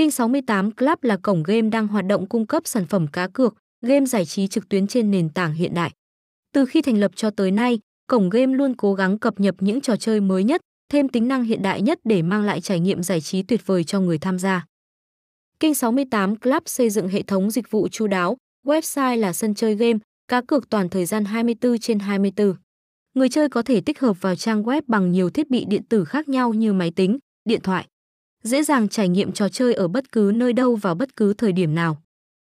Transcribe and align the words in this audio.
King 0.00 0.10
68 0.10 0.70
Club 0.70 0.98
là 1.02 1.16
cổng 1.16 1.42
game 1.42 1.70
đang 1.70 1.86
hoạt 1.86 2.06
động 2.06 2.28
cung 2.28 2.46
cấp 2.46 2.62
sản 2.66 2.86
phẩm 2.86 3.06
cá 3.06 3.28
cược, 3.28 3.54
game 3.82 4.06
giải 4.06 4.24
trí 4.24 4.46
trực 4.46 4.68
tuyến 4.68 4.86
trên 4.86 5.10
nền 5.10 5.28
tảng 5.28 5.54
hiện 5.54 5.74
đại. 5.74 5.90
Từ 6.52 6.66
khi 6.66 6.82
thành 6.82 6.98
lập 6.98 7.10
cho 7.14 7.30
tới 7.30 7.50
nay, 7.50 7.78
cổng 8.06 8.30
game 8.30 8.54
luôn 8.54 8.74
cố 8.74 8.94
gắng 8.94 9.18
cập 9.18 9.40
nhật 9.40 9.54
những 9.58 9.80
trò 9.80 9.96
chơi 9.96 10.20
mới 10.20 10.44
nhất, 10.44 10.60
thêm 10.92 11.08
tính 11.08 11.28
năng 11.28 11.44
hiện 11.44 11.62
đại 11.62 11.82
nhất 11.82 11.98
để 12.04 12.22
mang 12.22 12.42
lại 12.42 12.60
trải 12.60 12.80
nghiệm 12.80 13.02
giải 13.02 13.20
trí 13.20 13.42
tuyệt 13.42 13.66
vời 13.66 13.84
cho 13.84 14.00
người 14.00 14.18
tham 14.18 14.38
gia. 14.38 14.66
King 15.60 15.74
68 15.74 16.36
Club 16.36 16.62
xây 16.66 16.90
dựng 16.90 17.08
hệ 17.08 17.22
thống 17.22 17.50
dịch 17.50 17.70
vụ 17.70 17.88
chu 17.88 18.06
đáo, 18.06 18.36
website 18.66 19.16
là 19.16 19.32
sân 19.32 19.54
chơi 19.54 19.74
game, 19.74 19.98
cá 20.28 20.40
cược 20.40 20.70
toàn 20.70 20.88
thời 20.88 21.06
gian 21.06 21.24
24 21.24 21.78
trên 21.78 21.98
24. 21.98 22.54
Người 23.14 23.28
chơi 23.28 23.48
có 23.48 23.62
thể 23.62 23.80
tích 23.80 24.00
hợp 24.00 24.20
vào 24.20 24.36
trang 24.36 24.62
web 24.62 24.82
bằng 24.86 25.12
nhiều 25.12 25.30
thiết 25.30 25.50
bị 25.50 25.64
điện 25.64 25.82
tử 25.88 26.04
khác 26.04 26.28
nhau 26.28 26.54
như 26.54 26.72
máy 26.72 26.90
tính, 26.90 27.18
điện 27.44 27.60
thoại. 27.62 27.86
Dễ 28.42 28.62
dàng 28.62 28.88
trải 28.88 29.08
nghiệm 29.08 29.32
trò 29.32 29.48
chơi 29.48 29.74
ở 29.74 29.88
bất 29.88 30.12
cứ 30.12 30.32
nơi 30.34 30.52
đâu 30.52 30.76
vào 30.76 30.94
bất 30.94 31.16
cứ 31.16 31.34
thời 31.34 31.52
điểm 31.52 31.74
nào. 31.74 32.02